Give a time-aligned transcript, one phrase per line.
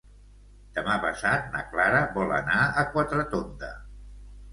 [0.77, 3.71] Demà passat na Clara vol anar a Quatretonda.